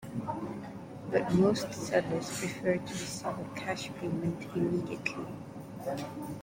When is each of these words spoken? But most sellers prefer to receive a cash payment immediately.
But 1.11 1.31
most 1.35 1.71
sellers 1.75 2.39
prefer 2.39 2.77
to 2.77 2.81
receive 2.91 3.27
a 3.27 3.45
cash 3.55 3.91
payment 3.99 4.47
immediately. 4.55 5.25